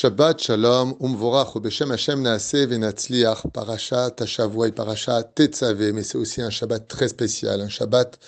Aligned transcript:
Shabbat 0.00 0.42
Shalom, 0.42 0.94
Umvorach, 0.98 1.60
Beshem 1.60 1.90
Hashem 1.90 2.22
Naaseh 2.22 2.66
Venatzliach, 2.66 3.50
Parashat 3.52 4.12
Tashavua 4.12 4.72
Parashat 4.72 5.24
Tetzaveh, 5.34 5.92
mais 5.92 6.04
c'est 6.04 6.16
aussi 6.16 6.40
un 6.40 6.48
Shabbat 6.48 6.88
très 6.88 7.08
spécial, 7.08 7.60
un 7.60 7.68
Shabbat 7.68 8.18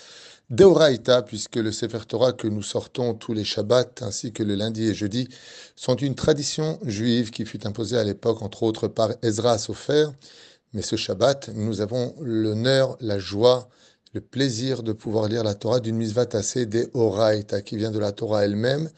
Deoraita, 0.51 1.23
puisque 1.23 1.57
le 1.57 1.73
Sefer 1.73 2.01
Torah 2.07 2.35
que 2.35 2.47
nous 2.47 2.63
sortons 2.63 3.15
tous 3.15 3.33
les 3.33 3.45
Shabbats, 3.45 4.03
ainsi 4.03 4.35
que 4.35 4.43
le 4.43 4.55
lundi 4.55 4.87
et 4.87 4.93
jeudi, 4.93 5.31
sont 5.75 5.97
une 5.97 6.15
tradition 6.15 6.79
juive 6.85 7.31
qui 7.31 7.47
fut 7.47 7.67
imposée 7.67 7.97
à 7.97 8.05
l'époque, 8.05 8.43
entre 8.43 8.65
autres, 8.65 8.87
par 8.87 9.13
Ezra 9.23 9.57
Sofer. 9.57 10.09
Mais 10.75 10.83
ce 10.83 10.97
Shabbat, 10.97 11.53
nous 11.55 11.81
avons 11.81 12.15
l'honneur, 12.21 12.99
la 13.01 13.19
joie, 13.19 13.71
le 14.13 14.21
plaisir 14.21 14.83
de 14.83 14.93
pouvoir 14.93 15.27
lire 15.27 15.43
la 15.43 15.55
Torah 15.55 15.81
d'une 15.81 15.97
mitzvah 15.97 16.27
tassée 16.27 16.67
Deoraita, 16.67 17.63
qui 17.63 17.79
vient 17.79 17.93
de 17.93 17.99
la 17.99 18.13
Torah 18.13 18.45
elle-même, 18.45 18.91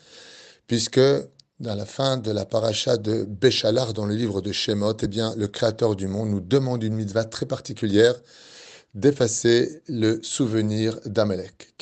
puisque 0.66 0.98
dans 1.60 1.74
la 1.74 1.86
fin 1.86 2.16
de 2.16 2.30
la 2.30 2.44
paracha 2.44 2.96
de 2.96 3.24
Béchalar 3.24 3.92
dans 3.92 4.06
le 4.06 4.14
livre 4.14 4.40
de 4.40 4.52
Shemot, 4.52 4.96
eh 5.02 5.06
bien, 5.06 5.34
le 5.36 5.46
Créateur 5.46 5.94
du 5.94 6.08
monde 6.08 6.30
nous 6.30 6.40
demande 6.40 6.82
une 6.82 6.94
mitzvah 6.94 7.24
très 7.24 7.46
particulière 7.46 8.14
d'effacer 8.94 9.82
le 9.88 10.20
souvenir 10.22 10.98
d'Amalek. 11.04 11.74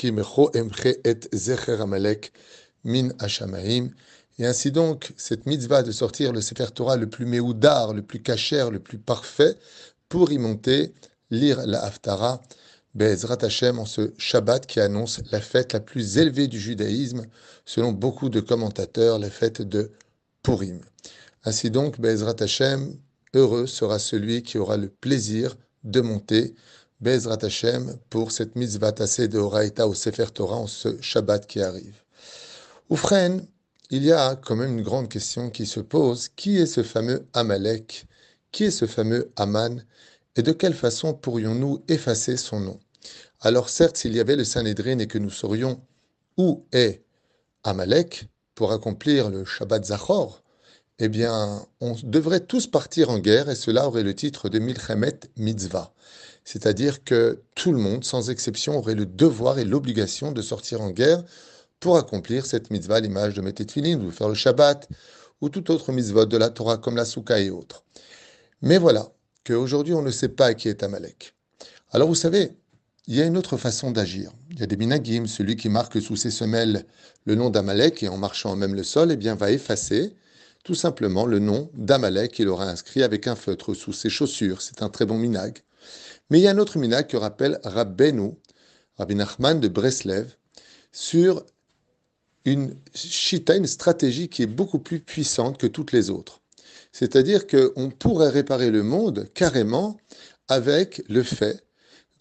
min. 2.84 3.08
Et 4.38 4.46
ainsi 4.46 4.72
donc, 4.72 5.12
cette 5.16 5.46
mitzvah 5.46 5.82
de 5.82 5.92
sortir 5.92 6.32
le 6.32 6.40
Sefer 6.40 6.66
Torah 6.74 6.96
le 6.96 7.08
plus 7.08 7.26
méoudar, 7.26 7.92
le 7.92 8.02
plus 8.02 8.22
cachère, 8.22 8.70
le 8.70 8.80
plus 8.80 8.98
parfait, 8.98 9.56
pour 10.08 10.32
y 10.32 10.38
monter, 10.38 10.94
lire 11.30 11.66
la 11.66 11.82
Haftara, 11.84 12.40
Be'ezrat 12.94 13.38
Hashem 13.42 13.78
en 13.78 13.86
ce 13.86 14.12
Shabbat 14.18 14.66
qui 14.66 14.78
annonce 14.78 15.22
la 15.30 15.40
fête 15.40 15.72
la 15.72 15.80
plus 15.80 16.18
élevée 16.18 16.46
du 16.46 16.60
judaïsme, 16.60 17.24
selon 17.64 17.92
beaucoup 17.92 18.28
de 18.28 18.40
commentateurs, 18.40 19.18
la 19.18 19.30
fête 19.30 19.62
de 19.62 19.90
Purim. 20.42 20.80
Ainsi 21.44 21.70
donc, 21.70 21.98
Be'ezrat 21.98 22.36
Hashem, 22.40 22.96
heureux 23.34 23.66
sera 23.66 23.98
celui 23.98 24.42
qui 24.42 24.58
aura 24.58 24.76
le 24.76 24.88
plaisir 24.88 25.56
de 25.84 26.02
monter 26.02 26.54
Be'ezrat 27.00 27.38
Hashem 27.42 27.96
pour 28.10 28.30
cette 28.30 28.56
mitzvah 28.56 28.92
tassée 28.92 29.26
de 29.26 29.38
Horaïta 29.38 29.88
au 29.88 29.94
Sefer 29.94 30.26
Torah 30.34 30.56
en 30.56 30.66
ce 30.66 31.00
Shabbat 31.00 31.46
qui 31.46 31.62
arrive. 31.62 31.96
Oufren, 32.90 33.46
il 33.88 34.04
y 34.04 34.12
a 34.12 34.36
quand 34.36 34.56
même 34.56 34.78
une 34.78 34.84
grande 34.84 35.08
question 35.08 35.50
qui 35.50 35.66
se 35.66 35.80
pose. 35.80 36.28
Qui 36.36 36.58
est 36.58 36.66
ce 36.66 36.82
fameux 36.82 37.26
Amalek? 37.32 38.06
Qui 38.52 38.64
est 38.64 38.70
ce 38.70 38.86
fameux 38.86 39.32
Aman? 39.36 39.82
Et 40.36 40.42
de 40.42 40.52
quelle 40.52 40.74
façon 40.74 41.14
pourrions-nous 41.14 41.82
effacer 41.88 42.36
son 42.36 42.60
nom? 42.60 42.80
Alors 43.44 43.70
certes, 43.70 43.96
s'il 43.96 44.14
y 44.14 44.20
avait 44.20 44.36
le 44.36 44.44
Sanhedrin 44.44 45.00
et 45.00 45.08
que 45.08 45.18
nous 45.18 45.28
saurions 45.28 45.82
où 46.36 46.64
est 46.70 47.02
Amalek 47.64 48.28
pour 48.54 48.70
accomplir 48.70 49.30
le 49.30 49.44
Shabbat 49.44 49.84
Zachor, 49.86 50.44
eh 51.00 51.08
bien, 51.08 51.66
on 51.80 51.96
devrait 52.04 52.46
tous 52.46 52.68
partir 52.68 53.10
en 53.10 53.18
guerre 53.18 53.50
et 53.50 53.56
cela 53.56 53.88
aurait 53.88 54.04
le 54.04 54.14
titre 54.14 54.48
de 54.48 54.60
Milchemet 54.60 55.18
Mitzvah. 55.36 55.92
C'est-à-dire 56.44 57.02
que 57.02 57.42
tout 57.56 57.72
le 57.72 57.78
monde, 57.78 58.04
sans 58.04 58.30
exception, 58.30 58.78
aurait 58.78 58.94
le 58.94 59.06
devoir 59.06 59.58
et 59.58 59.64
l'obligation 59.64 60.30
de 60.30 60.40
sortir 60.40 60.80
en 60.80 60.90
guerre 60.90 61.24
pour 61.80 61.96
accomplir 61.96 62.46
cette 62.46 62.70
mitzvah, 62.70 63.00
l'image 63.00 63.34
de 63.34 63.40
Metetfilin, 63.40 64.00
ou 64.00 64.12
faire 64.12 64.28
le 64.28 64.34
Shabbat, 64.34 64.88
ou 65.40 65.48
toute 65.48 65.68
autre 65.68 65.90
mitzvah 65.90 66.26
de 66.26 66.36
la 66.36 66.50
Torah 66.50 66.78
comme 66.78 66.94
la 66.94 67.04
Souka 67.04 67.40
et 67.40 67.50
autres. 67.50 67.82
Mais 68.60 68.78
voilà, 68.78 69.10
qu'aujourd'hui 69.44 69.94
on 69.94 70.02
ne 70.02 70.12
sait 70.12 70.28
pas 70.28 70.54
qui 70.54 70.68
est 70.68 70.84
Amalek. 70.84 71.34
Alors 71.90 72.06
vous 72.06 72.14
savez, 72.14 72.52
il 73.06 73.16
y 73.16 73.20
a 73.20 73.26
une 73.26 73.36
autre 73.36 73.56
façon 73.56 73.90
d'agir. 73.90 74.30
Il 74.50 74.60
y 74.60 74.62
a 74.62 74.66
des 74.66 74.76
minagim, 74.76 75.26
celui 75.26 75.56
qui 75.56 75.68
marque 75.68 76.00
sous 76.00 76.16
ses 76.16 76.30
semelles 76.30 76.86
le 77.24 77.34
nom 77.34 77.50
d'Amalek 77.50 78.02
et 78.02 78.08
en 78.08 78.16
marchant 78.16 78.54
même 78.54 78.74
le 78.74 78.84
sol, 78.84 79.10
eh 79.10 79.16
bien 79.16 79.34
va 79.34 79.50
effacer 79.50 80.14
tout 80.64 80.76
simplement 80.76 81.26
le 81.26 81.40
nom 81.40 81.70
d'Amalek 81.74 82.32
qu'il 82.32 82.48
aura 82.48 82.66
inscrit 82.68 83.02
avec 83.02 83.26
un 83.26 83.34
feutre 83.34 83.74
sous 83.74 83.92
ses 83.92 84.10
chaussures. 84.10 84.62
C'est 84.62 84.82
un 84.82 84.88
très 84.88 85.06
bon 85.06 85.18
minag. 85.18 85.58
Mais 86.30 86.38
il 86.38 86.42
y 86.42 86.46
a 86.46 86.52
un 86.52 86.58
autre 86.58 86.78
minag 86.78 87.08
que 87.08 87.16
rappelle 87.16 87.58
Rabbenu, 87.64 88.34
Rabbi 88.98 89.16
Nachman 89.16 89.58
de 89.58 89.68
Breslev, 89.68 90.36
sur 90.92 91.44
une 92.44 92.76
chita, 92.94 93.56
une 93.56 93.66
stratégie 93.66 94.28
qui 94.28 94.42
est 94.42 94.46
beaucoup 94.46 94.78
plus 94.78 95.00
puissante 95.00 95.58
que 95.58 95.66
toutes 95.66 95.92
les 95.92 96.10
autres. 96.10 96.40
C'est-à-dire 96.92 97.46
qu'on 97.46 97.90
pourrait 97.90 98.28
réparer 98.28 98.70
le 98.70 98.82
monde 98.82 99.28
carrément 99.34 99.96
avec 100.48 101.02
le 101.08 101.22
fait 101.22 101.64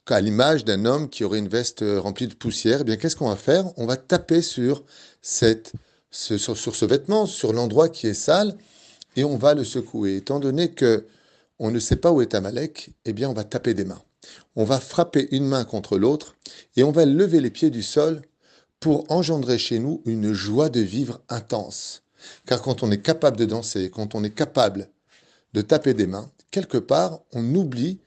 qu'à 0.05 0.19
l'image 0.21 0.65
d'un 0.65 0.85
homme 0.85 1.09
qui 1.09 1.23
aurait 1.23 1.39
une 1.39 1.47
veste 1.47 1.83
remplie 1.97 2.27
de 2.27 2.33
poussière, 2.33 2.79
eh 2.81 2.83
bien 2.83 2.97
qu'est-ce 2.97 3.15
qu'on 3.15 3.29
va 3.29 3.35
faire? 3.35 3.65
On 3.77 3.85
va 3.85 3.97
taper 3.97 4.41
sur, 4.41 4.83
cette, 5.21 5.73
ce, 6.09 6.37
sur, 6.37 6.57
ce 6.57 6.85
vêtement, 6.85 7.25
sur 7.25 7.53
l'endroit 7.53 7.89
qui 7.89 8.07
est 8.07 8.13
sale, 8.13 8.57
et 9.15 9.23
on 9.23 9.37
va 9.37 9.53
le 9.53 9.63
secouer. 9.63 10.17
Étant 10.17 10.39
donné 10.39 10.71
que 10.71 11.05
on 11.59 11.69
ne 11.69 11.79
sait 11.79 11.95
pas 11.95 12.11
où 12.11 12.21
est 12.21 12.33
Amalek, 12.33 12.89
eh 13.05 13.13
bien 13.13 13.29
on 13.29 13.33
va 13.33 13.43
taper 13.43 13.73
des 13.73 13.85
mains. 13.85 14.01
On 14.55 14.63
va 14.63 14.79
frapper 14.79 15.27
une 15.31 15.45
main 15.45 15.63
contre 15.63 15.97
l'autre 15.97 16.35
et 16.75 16.83
on 16.83 16.91
va 16.91 17.05
lever 17.05 17.39
les 17.39 17.51
pieds 17.51 17.69
du 17.69 17.83
sol 17.83 18.21
pour 18.79 19.05
engendrer 19.11 19.57
chez 19.57 19.79
nous 19.79 20.01
une 20.05 20.33
joie 20.33 20.69
de 20.69 20.79
vivre 20.79 21.21
intense. 21.29 22.01
Car 22.45 22.61
quand 22.61 22.83
on 22.83 22.91
est 22.91 23.01
capable 23.01 23.37
de 23.37 23.45
danser, 23.45 23.89
quand 23.89 24.15
on 24.15 24.23
est 24.23 24.33
capable 24.33 24.89
de 25.53 25.61
taper 25.61 25.93
des 25.93 26.07
mains, 26.07 26.31
quelque 26.49 26.77
part, 26.77 27.19
on 27.31 27.55
oublie 27.55 27.99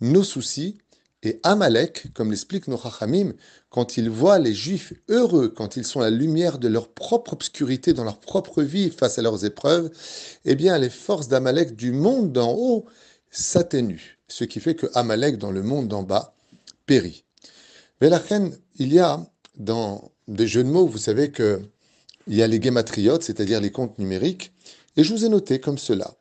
nos 0.00 0.24
soucis. 0.24 0.78
Et 1.24 1.40
Amalek, 1.42 2.12
comme 2.14 2.30
l'explique 2.30 2.68
nos 2.68 2.78
Chachamim, 2.78 3.32
quand 3.70 3.96
il 3.96 4.08
voit 4.08 4.38
les 4.38 4.54
Juifs 4.54 4.92
heureux, 5.08 5.48
quand 5.48 5.76
ils 5.76 5.84
sont 5.84 5.98
la 6.00 6.10
lumière 6.10 6.58
de 6.58 6.68
leur 6.68 6.88
propre 6.88 7.32
obscurité 7.32 7.92
dans 7.92 8.04
leur 8.04 8.20
propre 8.20 8.62
vie 8.62 8.90
face 8.90 9.18
à 9.18 9.22
leurs 9.22 9.44
épreuves, 9.44 9.90
eh 10.44 10.54
bien, 10.54 10.78
les 10.78 10.90
forces 10.90 11.26
d'Amalek 11.26 11.74
du 11.74 11.90
monde 11.90 12.32
d'en 12.32 12.54
haut 12.54 12.86
s'atténuent. 13.30 14.18
Ce 14.28 14.44
qui 14.44 14.60
fait 14.60 14.76
que 14.76 14.86
Amalek, 14.94 15.38
dans 15.38 15.50
le 15.50 15.62
monde 15.62 15.88
d'en 15.88 16.04
bas, 16.04 16.34
périt. 16.86 17.24
Reine, 18.00 18.56
il 18.76 18.92
y 18.92 19.00
a 19.00 19.26
dans 19.56 20.12
des 20.28 20.46
jeux 20.46 20.62
de 20.62 20.68
mots, 20.68 20.86
vous 20.86 20.98
savez 20.98 21.32
que 21.32 21.60
il 22.28 22.36
y 22.36 22.42
a 22.42 22.46
les 22.46 22.60
gematriotes, 22.60 23.22
c'est-à-dire 23.22 23.60
les 23.60 23.72
comptes 23.72 23.98
numériques, 23.98 24.52
et 24.96 25.02
je 25.02 25.12
vous 25.12 25.24
ai 25.24 25.28
noté 25.28 25.60
comme 25.60 25.78
cela, 25.78 26.14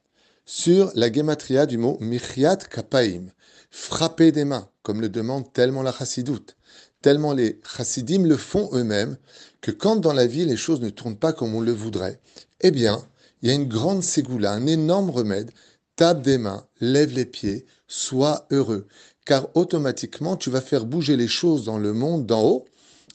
sur 0.45 0.89
la 0.95 1.11
gematria 1.11 1.65
du 1.65 1.77
mot 1.77 1.97
Michiat 1.99 2.55
Kapaim, 2.55 3.25
frapper 3.69 4.31
des 4.31 4.45
mains, 4.45 4.69
comme 4.83 5.01
le 5.01 5.09
demande 5.09 5.51
tellement 5.53 5.83
la 5.83 5.91
chassidoute, 5.91 6.55
tellement 7.01 7.33
les 7.33 7.59
chassidim 7.63 8.23
le 8.23 8.38
font 8.38 8.69
eux-mêmes, 8.73 9.17
que 9.61 9.72
quand 9.72 9.97
dans 9.97 10.13
la 10.13 10.28
vie 10.28 10.45
les 10.45 10.57
choses 10.57 10.81
ne 10.81 10.89
tournent 10.89 11.17
pas 11.17 11.33
comme 11.33 11.55
on 11.55 11.61
le 11.61 11.72
voudrait, 11.72 12.19
eh 12.61 12.72
bien, 12.72 13.07
il 13.41 13.50
y 13.50 13.51
a 13.51 13.56
une 13.56 13.67
grande 13.67 14.03
ségoula, 14.03 14.51
un 14.51 14.66
énorme 14.66 15.09
remède, 15.09 15.51
tape 15.95 16.22
des 16.22 16.38
mains, 16.38 16.66
lève 16.79 17.13
les 17.13 17.25
pieds, 17.25 17.66
sois 17.88 18.47
heureux, 18.51 18.88
car 19.25 19.47
automatiquement 19.56 20.38
tu 20.38 20.50
vas 20.50 20.61
faire 20.61 20.85
bouger 20.85 21.17
les 21.17 21.27
choses 21.27 21.66
dans 21.66 21.77
le 21.77 21.94
monde 21.94 22.25
d'en 22.25 22.44
haut, 22.44 22.66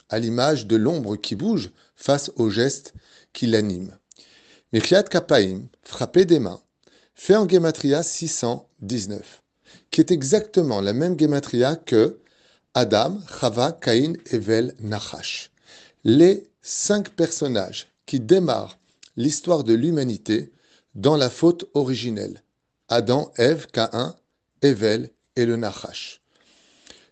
à 0.09 0.19
l'image 0.19 0.67
de 0.67 0.75
l'ombre 0.75 1.15
qui 1.15 1.35
bouge 1.35 1.71
face 1.95 2.31
au 2.35 2.49
geste 2.49 2.93
qui 3.33 3.47
l'anime. 3.47 3.97
Michiat 4.71 5.03
Kapaim, 5.03 5.67
frapper 5.83 6.25
des 6.25 6.39
mains, 6.39 6.61
fait 7.15 7.35
en 7.35 7.47
Gematria 7.47 8.03
619, 8.03 9.42
qui 9.91 10.01
est 10.01 10.11
exactement 10.11 10.81
la 10.81 10.93
même 10.93 11.19
Gematria 11.19 11.75
que 11.75 12.19
Adam, 12.73 13.19
Chava, 13.39 13.71
Caïn, 13.71 14.13
Evel, 14.31 14.73
Nachash. 14.79 15.51
Les 16.03 16.49
cinq 16.61 17.09
personnages 17.09 17.87
qui 18.05 18.19
démarrent 18.19 18.79
l'histoire 19.15 19.63
de 19.63 19.73
l'humanité 19.73 20.51
dans 20.95 21.17
la 21.17 21.29
faute 21.29 21.65
originelle. 21.73 22.43
Adam, 22.89 23.31
Ève, 23.37 23.67
Caïn, 23.67 24.15
Evel 24.61 25.11
et 25.35 25.45
le 25.45 25.55
Nachash. 25.55 26.21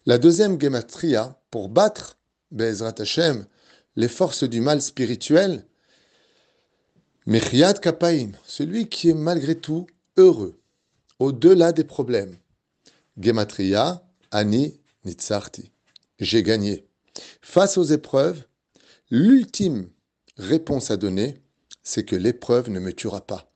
La 0.07 0.17
deuxième 0.17 0.59
Gematria, 0.59 1.39
pour 1.51 1.69
battre 1.69 2.17
Be'ezrat 2.49 2.95
Hashem, 2.97 3.45
les 3.95 4.07
forces 4.07 4.43
du 4.43 4.61
mal 4.61 4.81
spirituel, 4.81 5.65
Mechiat 7.27 7.75
Kapaim, 7.75 8.31
celui 8.43 8.89
qui 8.89 9.09
est 9.09 9.13
malgré 9.13 9.53
tout 9.53 9.85
heureux, 10.17 10.59
au-delà 11.19 11.71
des 11.71 11.83
problèmes. 11.83 12.35
Gematria, 13.19 14.03
Ani, 14.31 14.79
Nitzarti. 15.05 15.71
J'ai 16.19 16.43
gagné. 16.43 16.87
Face 17.41 17.77
aux 17.77 17.83
épreuves, 17.83 18.43
l'ultime 19.09 19.89
réponse 20.37 20.91
à 20.91 20.97
donner, 20.97 21.41
c'est 21.83 22.05
que 22.05 22.15
l'épreuve 22.15 22.69
ne 22.69 22.79
me 22.79 22.93
tuera 22.93 23.21
pas. 23.21 23.51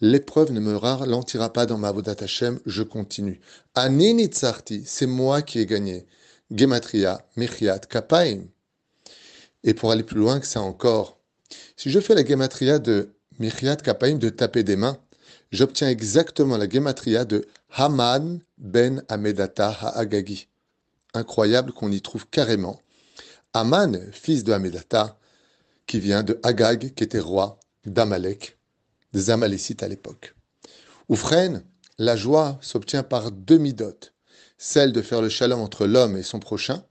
L'épreuve 0.00 0.52
ne 0.52 0.60
me 0.60 0.76
ralentira 0.76 1.52
pas 1.52 1.66
dans 1.66 1.76
ma 1.76 1.92
Vodat 1.92 2.16
Hashem, 2.20 2.60
je 2.66 2.82
continue. 2.82 3.40
Ani 3.74 4.14
Nitzarti, 4.14 4.82
c'est 4.86 5.06
moi 5.06 5.42
qui 5.42 5.58
ai 5.58 5.66
gagné. 5.66 6.06
Gematria, 6.50 7.26
Mechiat, 7.36 7.80
Kapaim. 7.80 8.44
Et 9.62 9.74
pour 9.74 9.92
aller 9.92 10.02
plus 10.02 10.18
loin 10.18 10.40
que 10.40 10.46
ça 10.46 10.60
encore, 10.62 11.20
si 11.76 11.90
je 11.90 12.00
fais 12.00 12.14
la 12.14 12.24
Gematria 12.24 12.78
de 12.78 13.14
Mechiat, 13.38 13.76
Kapaim, 13.76 14.14
de 14.16 14.30
taper 14.30 14.62
des 14.62 14.76
mains, 14.76 14.98
j'obtiens 15.52 15.88
exactement 15.88 16.56
la 16.56 16.68
Gematria 16.68 17.24
de 17.24 17.46
Haman 17.70 18.40
ben 18.58 19.04
Amedata 19.08 19.70
Ha'agagi. 19.70 20.48
Incroyable 21.14 21.72
qu'on 21.72 21.90
y 21.90 22.00
trouve 22.00 22.26
carrément. 22.28 22.80
Haman, 23.52 23.98
fils 24.12 24.44
de 24.44 24.52
Amedata, 24.52 25.18
qui 25.86 25.98
vient 25.98 26.22
de 26.22 26.38
Agag, 26.44 26.94
qui 26.94 27.02
était 27.02 27.18
roi 27.18 27.58
d'Amalek. 27.84 28.56
des 29.12 29.30
Amalécites 29.30 29.82
à 29.82 29.88
l'époque. 29.88 30.36
Oufren, 31.08 31.64
la 31.98 32.14
joie 32.14 32.58
s'obtient 32.60 33.02
par 33.02 33.32
deux 33.32 33.58
midotes, 33.58 34.14
celle 34.56 34.92
de 34.92 35.02
faire 35.02 35.20
le 35.20 35.28
shalom 35.28 35.60
entre 35.60 35.86
l'homme 35.86 36.16
et 36.16 36.22
son 36.22 36.38
prochain, 36.38 36.84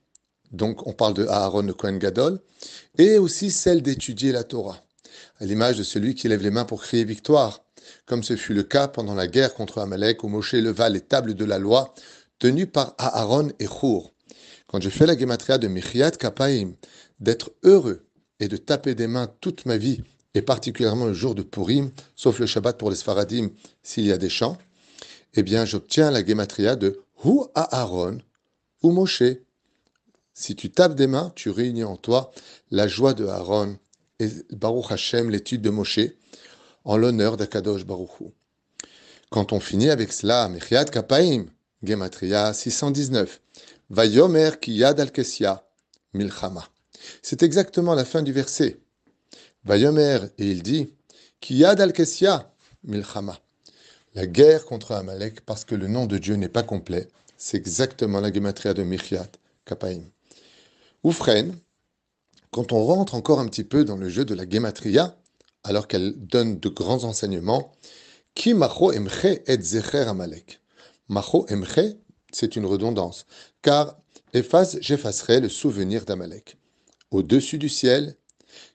donc 0.52 0.86
on 0.86 0.92
parle 0.92 1.14
de 1.14 1.26
Aaron 1.26 1.62
de 1.62 1.72
Kohen 1.72 1.98
Gadol, 1.98 2.40
et 2.98 3.16
aussi 3.16 3.50
celle 3.50 3.80
d'étudier 3.80 4.32
la 4.32 4.44
Torah, 4.44 4.84
à 5.38 5.46
l'image 5.46 5.78
de 5.78 5.82
celui 5.82 6.14
qui 6.14 6.28
lève 6.28 6.42
les 6.42 6.50
mains 6.50 6.66
pour 6.66 6.82
crier 6.82 7.04
victoire, 7.04 7.64
comme 8.06 8.22
ce 8.22 8.36
fut 8.36 8.54
le 8.54 8.62
cas 8.62 8.88
pendant 8.88 9.14
la 9.14 9.26
guerre 9.26 9.54
contre 9.54 9.78
Amalek 9.78 10.24
où 10.24 10.28
Moshe 10.28 10.54
leva 10.54 10.88
les 10.88 11.00
tables 11.00 11.34
de 11.34 11.44
la 11.44 11.58
loi 11.58 11.94
tenues 12.38 12.66
par 12.66 12.94
Aaron 12.98 13.50
et 13.58 13.66
Chour. 13.66 14.12
Quand 14.66 14.80
je 14.80 14.88
fais 14.88 15.06
la 15.06 15.18
gematria 15.18 15.58
de 15.58 15.68
Michiat 15.68 16.12
Kapaim, 16.12 16.72
d'être 17.18 17.52
heureux 17.62 18.06
et 18.38 18.48
de 18.48 18.56
taper 18.56 18.94
des 18.94 19.06
mains 19.06 19.28
toute 19.40 19.66
ma 19.66 19.76
vie, 19.76 20.02
et 20.34 20.42
particulièrement 20.42 21.06
le 21.06 21.12
jour 21.12 21.34
de 21.34 21.42
Purim, 21.42 21.90
sauf 22.16 22.38
le 22.38 22.46
Shabbat 22.46 22.78
pour 22.78 22.90
les 22.90 22.96
Sfaradim 22.96 23.50
s'il 23.82 24.06
y 24.06 24.12
a 24.12 24.18
des 24.18 24.28
chants, 24.28 24.58
eh 25.34 25.42
bien 25.42 25.64
j'obtiens 25.64 26.10
la 26.10 26.24
gematria 26.24 26.76
de 26.76 27.00
Hu 27.24 27.40
Aaron 27.54 28.18
ou 28.82 28.92
Moshe. 28.92 29.22
Si 30.32 30.56
tu 30.56 30.70
tapes 30.70 30.94
des 30.94 31.06
mains, 31.06 31.32
tu 31.34 31.50
réunis 31.50 31.84
en 31.84 31.96
toi 31.96 32.30
la 32.70 32.88
joie 32.88 33.14
de 33.14 33.26
Aaron 33.26 33.76
et 34.18 34.28
Baruch 34.50 34.90
Hashem, 34.90 35.30
l'étude 35.30 35.62
de 35.62 35.70
Moshe, 35.70 36.00
en 36.84 36.96
l'honneur 36.96 37.36
d'Akadosh 37.36 37.84
Baruch 37.84 38.32
Quand 39.30 39.52
on 39.52 39.60
finit 39.60 39.90
avec 39.90 40.12
cela, 40.12 40.48
Mechiat 40.48 40.86
Kapaim, 40.86 41.46
Gematria 41.82 42.52
619, 42.52 43.40
Vayomer 43.90 44.50
Kiyad 44.60 45.00
al 45.00 45.10
Milchama. 46.14 46.68
C'est 47.22 47.42
exactement 47.42 47.94
la 47.94 48.04
fin 48.04 48.22
du 48.22 48.32
verset. 48.32 48.78
Vayomer, 49.64 50.18
et 50.38 50.50
il 50.50 50.62
dit, 50.62 50.92
Kiyad 51.40 51.80
al 51.80 51.92
Milchama. 52.84 53.38
La 54.14 54.26
guerre 54.26 54.64
contre 54.64 54.92
Amalek, 54.92 55.42
parce 55.42 55.64
que 55.64 55.74
le 55.74 55.86
nom 55.86 56.06
de 56.06 56.18
Dieu 56.18 56.34
n'est 56.34 56.48
pas 56.48 56.64
complet, 56.64 57.08
c'est 57.36 57.56
exactement 57.56 58.20
la 58.20 58.32
Gematria 58.32 58.74
de 58.74 58.82
Mechiat 58.82 59.28
Kapaim. 59.64 60.02
Oufren, 61.04 61.56
quand 62.50 62.72
on 62.72 62.84
rentre 62.84 63.14
encore 63.14 63.38
un 63.38 63.46
petit 63.46 63.64
peu 63.64 63.84
dans 63.84 63.96
le 63.96 64.08
jeu 64.08 64.24
de 64.24 64.34
la 64.34 64.48
Gematria, 64.48 65.16
alors 65.64 65.88
qu'elle 65.88 66.14
donne 66.16 66.58
de 66.58 66.68
grands 66.68 67.04
enseignements. 67.04 67.72
Ki 68.34 68.54
macho 68.54 68.92
emche 68.92 69.40
et 69.46 69.60
zecher 69.60 70.08
amalek. 70.08 70.60
Macho 71.08 71.46
emche, 71.50 71.96
c'est 72.32 72.56
une 72.56 72.66
redondance, 72.66 73.26
car 73.62 73.96
efface, 74.32 74.78
j'effacerai 74.80 75.40
le 75.40 75.48
souvenir 75.48 76.04
d'Amalek. 76.04 76.56
Au-dessus 77.10 77.58
du 77.58 77.68
ciel, 77.68 78.14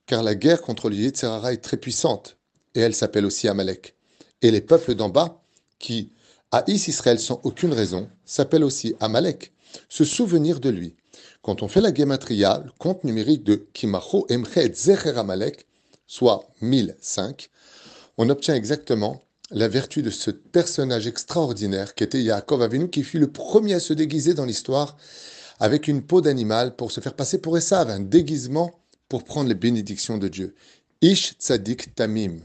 car 0.06 0.24
la 0.24 0.36
guerre 0.36 0.62
contre 0.62 0.90
le 0.90 0.98
est 0.98 1.62
très 1.62 1.78
puissante, 1.78 2.38
et 2.74 2.82
elle 2.82 2.96
s'appelle 2.96 3.26
aussi 3.26 3.48
Amalek. 3.48 3.96
Et 4.42 4.52
les 4.52 4.62
peuples 4.62 4.96
d'en 4.96 5.10
bas, 5.10 5.42
qui 5.80 6.12
haïssent 6.52 6.88
Israël 6.88 7.20
sans 7.20 7.40
aucune 7.44 7.74
raison, 7.74 8.10
s'appellent 8.26 8.64
aussi 8.64 8.96
Amalek, 9.00 9.54
se 9.90 10.04
souvenir 10.04 10.60
de 10.60 10.70
lui. 10.70 10.96
Quand 11.42 11.64
on 11.64 11.68
fait 11.68 11.82
la 11.82 11.94
gematria, 11.94 12.62
le 12.66 12.72
compte 12.78 13.04
numérique 13.04 13.44
de 13.44 13.68
Kimacho 13.74 14.26
Emche 14.30 14.74
Zecher 14.74 15.18
Amalek, 15.18 15.68
soit 16.08 16.48
1005, 16.62 17.50
on 18.18 18.30
obtient 18.30 18.56
exactement 18.56 19.24
la 19.52 19.68
vertu 19.68 20.02
de 20.02 20.10
ce 20.10 20.32
personnage 20.32 21.08
extraordinaire 21.08 21.94
qui 21.94 22.04
était 22.04 22.22
Yaakov 22.22 22.62
Avinu, 22.62 22.90
qui 22.90 23.04
fut 23.04 23.20
le 23.20 23.32
premier 23.32 23.76
à 23.76 23.80
se 23.80 23.94
déguiser 23.94 24.34
dans 24.34 24.46
l'histoire 24.46 24.98
avec 25.60 25.88
une 25.88 26.02
peau 26.02 26.22
d'animal 26.22 26.76
pour 26.76 26.92
se 26.92 27.00
faire 27.00 27.14
passer 27.14 27.38
pour 27.38 27.58
Esav, 27.58 27.90
un 27.90 28.00
déguisement 28.00 28.72
pour 29.08 29.24
prendre 29.24 29.50
les 29.50 29.56
bénédictions 29.56 30.18
de 30.18 30.28
Dieu. 30.28 30.56
Ish 31.02 31.36
Tzadik 31.40 31.94
Tamim. 31.96 32.40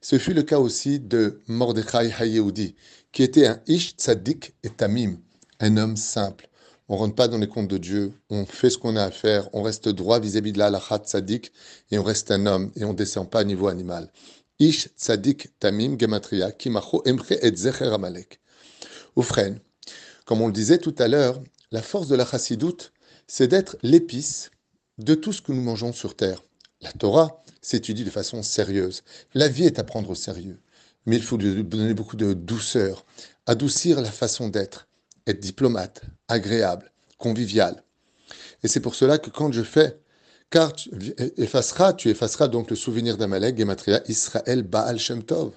Ce 0.00 0.18
fut 0.18 0.34
le 0.34 0.42
cas 0.42 0.58
aussi 0.58 1.00
de 1.00 1.40
Mordechai 1.46 2.12
Hayehudi, 2.18 2.74
qui 3.12 3.22
était 3.22 3.46
un 3.46 3.60
Ish 3.66 3.94
Tzadik 3.96 4.54
et 4.62 4.70
Tamim, 4.70 5.18
un 5.60 5.76
homme 5.76 5.96
simple, 5.96 6.48
on 6.88 6.96
rentre 6.96 7.14
pas 7.14 7.28
dans 7.28 7.38
les 7.38 7.48
comptes 7.48 7.68
de 7.68 7.78
Dieu, 7.78 8.12
on 8.30 8.44
fait 8.44 8.70
ce 8.70 8.78
qu'on 8.78 8.96
a 8.96 9.04
à 9.04 9.10
faire, 9.10 9.48
on 9.52 9.62
reste 9.62 9.88
droit 9.88 10.20
vis-à-vis 10.20 10.52
de 10.52 10.58
la 10.58 10.70
tzadik, 10.70 11.52
et 11.90 11.98
on 11.98 12.02
reste 12.02 12.30
un 12.30 12.46
homme, 12.46 12.70
et 12.76 12.84
on 12.84 12.92
descend 12.92 13.28
pas 13.28 13.40
à 13.40 13.44
niveau 13.44 13.68
animal. 13.68 14.10
Ish 14.58 14.88
tzadik 14.96 15.58
tamim 15.58 15.98
gematria 15.98 16.52
kimacho 16.52 17.02
emche 17.06 17.32
et 17.32 17.56
zecher 17.56 17.92
amalek. 17.92 18.40
Oufren, 19.16 19.58
comme 20.26 20.42
on 20.42 20.46
le 20.46 20.52
disait 20.52 20.78
tout 20.78 20.94
à 20.98 21.08
l'heure, 21.08 21.42
la 21.72 21.82
force 21.82 22.08
de 22.08 22.16
la 22.16 22.26
chassidoute, 22.26 22.92
c'est 23.26 23.48
d'être 23.48 23.76
l'épice 23.82 24.50
de 24.98 25.14
tout 25.14 25.32
ce 25.32 25.42
que 25.42 25.52
nous 25.52 25.62
mangeons 25.62 25.92
sur 25.92 26.14
terre. 26.14 26.44
La 26.80 26.92
Torah 26.92 27.42
s'étudie 27.62 28.04
de 28.04 28.10
façon 28.10 28.42
sérieuse. 28.42 29.02
La 29.32 29.48
vie 29.48 29.64
est 29.64 29.78
à 29.78 29.84
prendre 29.84 30.10
au 30.10 30.14
sérieux. 30.14 30.60
Mais 31.06 31.16
il 31.16 31.22
faut 31.22 31.36
lui 31.36 31.64
donner 31.64 31.94
beaucoup 31.94 32.16
de 32.16 32.32
douceur, 32.32 33.04
adoucir 33.46 34.00
la 34.00 34.10
façon 34.10 34.48
d'être 34.48 34.86
être 35.26 35.40
diplomate, 35.40 36.02
agréable, 36.28 36.90
convivial. 37.18 37.82
Et 38.62 38.68
c'est 38.68 38.80
pour 38.80 38.94
cela 38.94 39.18
que 39.18 39.30
quand 39.30 39.52
je 39.52 39.62
fais, 39.62 39.98
car 40.50 40.72
tu 40.72 40.90
effaceras, 41.36 41.94
tu 41.94 42.10
effaceras 42.10 42.48
donc 42.48 42.70
le 42.70 42.76
souvenir 42.76 43.16
d'Amalek, 43.16 43.58
Gematria, 43.58 44.02
Israël, 44.08 44.62
Baal 44.62 44.98
Shem 44.98 45.22
Tov, 45.22 45.52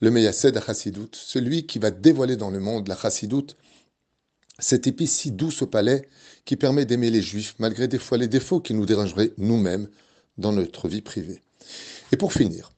le 0.00 0.10
Meyased 0.10 0.60
Chassidut, 0.64 1.10
celui 1.12 1.66
qui 1.66 1.78
va 1.78 1.90
dévoiler 1.90 2.36
dans 2.36 2.50
le 2.50 2.60
monde 2.60 2.88
la 2.88 2.96
Chassidoute, 2.96 3.56
cette 4.58 4.86
épice 4.86 5.12
si 5.12 5.32
douce 5.32 5.62
au 5.62 5.66
palais 5.66 6.08
qui 6.44 6.56
permet 6.56 6.86
d'aimer 6.86 7.10
les 7.10 7.22
Juifs, 7.22 7.54
malgré 7.58 7.88
des 7.88 7.98
fois 7.98 8.18
les 8.18 8.28
défauts 8.28 8.60
qui 8.60 8.74
nous 8.74 8.86
dérangeraient 8.86 9.32
nous-mêmes 9.38 9.88
dans 10.38 10.52
notre 10.52 10.88
vie 10.88 11.02
privée. 11.02 11.42
Et 12.12 12.16
pour 12.16 12.32
finir, 12.32 12.72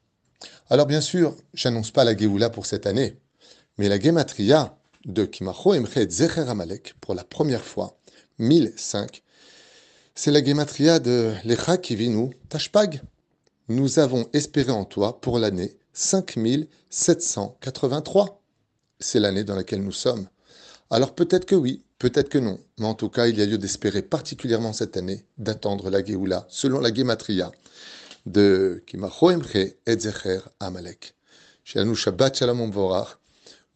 alors 0.70 0.86
bien 0.86 1.00
sûr, 1.00 1.36
j'annonce 1.54 1.90
pas 1.90 2.04
la 2.04 2.16
Géoula 2.16 2.50
pour 2.50 2.66
cette 2.66 2.86
année, 2.86 3.16
mais 3.78 3.88
la 3.88 3.98
Gematria, 3.98 4.77
de 5.08 5.24
Kimacho 5.24 5.74
Emchet 5.74 6.08
Zecher 6.10 6.48
Amalek 6.48 6.94
pour 7.00 7.14
la 7.14 7.24
première 7.24 7.64
fois, 7.64 7.98
1005. 8.38 9.24
C'est 10.14 10.30
la 10.30 10.44
gematria 10.44 11.00
de 11.00 11.32
Lecha 11.44 11.78
Kivinu 11.78 12.36
Tashpag. 12.48 13.02
Nous 13.68 13.98
avons 13.98 14.28
espéré 14.32 14.70
en 14.70 14.84
toi 14.84 15.20
pour 15.20 15.38
l'année 15.38 15.76
5783. 15.94 18.42
C'est 19.00 19.20
l'année 19.20 19.44
dans 19.44 19.56
laquelle 19.56 19.82
nous 19.82 19.92
sommes. 19.92 20.28
Alors 20.90 21.14
peut-être 21.14 21.46
que 21.46 21.54
oui, 21.54 21.82
peut-être 21.98 22.28
que 22.28 22.38
non, 22.38 22.58
mais 22.78 22.86
en 22.86 22.94
tout 22.94 23.08
cas, 23.08 23.28
il 23.28 23.38
y 23.38 23.42
a 23.42 23.46
lieu 23.46 23.58
d'espérer 23.58 24.02
particulièrement 24.02 24.72
cette 24.72 24.96
année 24.96 25.24
d'attendre 25.38 25.90
la 25.90 26.04
Géoula 26.04 26.46
selon 26.48 26.80
la 26.80 26.92
gematria 26.92 27.52
de 28.26 28.82
Kimacho 28.86 29.30
Emche 29.30 29.76
et 29.86 29.98
Zecher 29.98 30.40
Amalek. 30.60 31.14
Shalom 31.64 31.94
Shabbat 31.94 32.36
Shalom 32.36 32.70
Vorach 32.70 33.18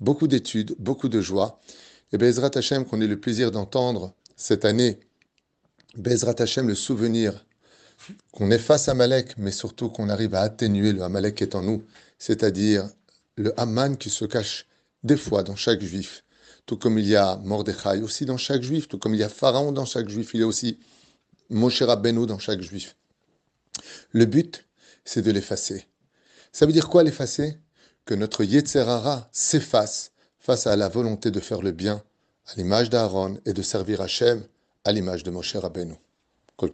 beaucoup 0.02 0.26
d'études, 0.26 0.74
beaucoup 0.78 1.08
de 1.08 1.20
joie. 1.20 1.60
Et 2.12 2.18
Bezrat 2.18 2.50
Hashem, 2.54 2.84
qu'on 2.84 3.00
ait 3.00 3.06
le 3.06 3.18
plaisir 3.18 3.50
d'entendre 3.50 4.14
cette 4.36 4.64
année, 4.64 5.00
Bezrat 5.96 6.34
Hashem, 6.38 6.68
le 6.68 6.74
souvenir 6.74 7.46
qu'on 8.32 8.50
efface 8.50 8.88
Amalek, 8.88 9.38
mais 9.38 9.52
surtout 9.52 9.88
qu'on 9.88 10.08
arrive 10.08 10.34
à 10.34 10.40
atténuer 10.40 10.92
le 10.92 11.02
Amalek 11.02 11.36
qui 11.36 11.44
est 11.44 11.54
en 11.54 11.62
nous, 11.62 11.84
c'est-à-dire 12.18 12.88
le 13.36 13.58
Haman 13.58 13.96
qui 13.96 14.10
se 14.10 14.24
cache 14.24 14.66
des 15.04 15.16
fois 15.16 15.42
dans 15.44 15.56
chaque 15.56 15.82
juif. 15.82 16.24
Tout 16.66 16.76
comme 16.76 16.98
il 16.98 17.06
y 17.06 17.16
a 17.16 17.36
Mordechai 17.36 18.02
aussi 18.02 18.24
dans 18.24 18.36
chaque 18.36 18.62
juif, 18.62 18.88
tout 18.88 18.98
comme 18.98 19.14
il 19.14 19.20
y 19.20 19.24
a 19.24 19.28
Pharaon 19.28 19.72
dans 19.72 19.84
chaque 19.84 20.08
juif, 20.08 20.30
il 20.34 20.40
y 20.40 20.42
a 20.42 20.46
aussi 20.46 20.78
Moshe 21.48 21.82
Rabbeinu 21.82 22.26
dans 22.26 22.38
chaque 22.38 22.60
juif. 22.60 22.96
Le 24.10 24.24
but, 24.26 24.66
c'est 25.04 25.22
de 25.22 25.30
l'effacer. 25.30 25.86
Ça 26.50 26.66
veut 26.66 26.72
dire 26.72 26.88
quoi 26.88 27.02
l'effacer? 27.02 27.58
Que 28.04 28.14
notre 28.14 28.44
Yetzerara 28.44 29.28
s'efface 29.32 30.12
face 30.38 30.66
à 30.66 30.76
la 30.76 30.88
volonté 30.88 31.30
de 31.30 31.40
faire 31.40 31.62
le 31.62 31.72
bien, 31.72 32.02
à 32.46 32.54
l'image 32.56 32.90
d'Aaron 32.90 33.38
et 33.46 33.52
de 33.52 33.62
servir 33.62 34.00
Hachem, 34.00 34.42
à 34.84 34.92
l'image 34.92 35.22
de 35.22 35.30
Moshe 35.30 35.56
Rabbeinu. 35.56 35.94
Kol 36.56 36.72